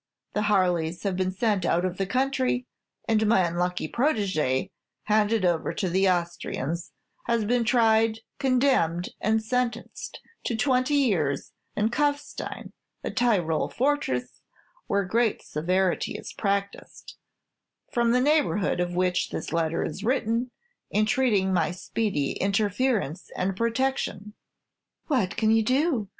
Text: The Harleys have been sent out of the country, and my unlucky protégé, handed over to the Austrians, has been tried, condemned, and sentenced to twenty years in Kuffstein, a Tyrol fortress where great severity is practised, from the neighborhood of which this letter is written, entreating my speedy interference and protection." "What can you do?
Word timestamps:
The 0.33 0.49
Harleys 0.49 1.03
have 1.03 1.15
been 1.15 1.29
sent 1.31 1.63
out 1.63 1.85
of 1.85 1.99
the 1.99 2.07
country, 2.07 2.65
and 3.07 3.27
my 3.27 3.45
unlucky 3.47 3.87
protégé, 3.87 4.71
handed 5.03 5.45
over 5.45 5.75
to 5.75 5.87
the 5.89 6.09
Austrians, 6.09 6.91
has 7.25 7.45
been 7.45 7.63
tried, 7.63 8.21
condemned, 8.39 9.09
and 9.21 9.43
sentenced 9.43 10.19
to 10.45 10.55
twenty 10.55 10.95
years 10.95 11.51
in 11.75 11.89
Kuffstein, 11.89 12.71
a 13.03 13.11
Tyrol 13.11 13.69
fortress 13.69 14.41
where 14.87 15.05
great 15.05 15.43
severity 15.43 16.13
is 16.13 16.33
practised, 16.33 17.15
from 17.91 18.11
the 18.11 18.19
neighborhood 18.21 18.79
of 18.79 18.95
which 18.95 19.29
this 19.29 19.53
letter 19.53 19.83
is 19.83 20.03
written, 20.03 20.49
entreating 20.91 21.53
my 21.53 21.69
speedy 21.69 22.31
interference 22.39 23.29
and 23.35 23.55
protection." 23.55 24.33
"What 25.09 25.37
can 25.37 25.51
you 25.51 25.61
do? 25.63 26.09